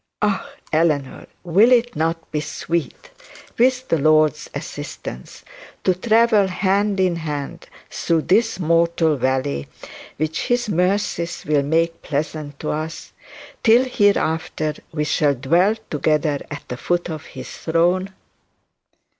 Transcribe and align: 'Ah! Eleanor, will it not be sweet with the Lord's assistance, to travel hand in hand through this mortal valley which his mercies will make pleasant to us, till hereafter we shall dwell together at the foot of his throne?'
'Ah! 0.19 0.49
Eleanor, 0.73 1.27
will 1.43 1.71
it 1.71 1.95
not 1.95 2.31
be 2.31 2.41
sweet 2.41 3.11
with 3.59 3.87
the 3.89 3.99
Lord's 3.99 4.49
assistance, 4.55 5.45
to 5.83 5.93
travel 5.93 6.47
hand 6.47 6.99
in 6.99 7.17
hand 7.17 7.67
through 7.91 8.23
this 8.23 8.59
mortal 8.59 9.15
valley 9.15 9.67
which 10.17 10.47
his 10.47 10.67
mercies 10.67 11.45
will 11.45 11.61
make 11.61 12.01
pleasant 12.01 12.59
to 12.61 12.71
us, 12.71 13.13
till 13.61 13.83
hereafter 13.85 14.73
we 14.91 15.03
shall 15.03 15.35
dwell 15.35 15.75
together 15.91 16.39
at 16.49 16.67
the 16.67 16.77
foot 16.77 17.07
of 17.07 17.25
his 17.27 17.55
throne?' 17.57 18.11